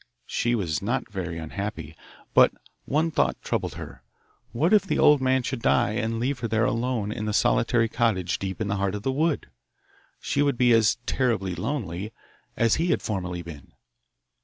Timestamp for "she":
0.25-0.55, 10.19-10.41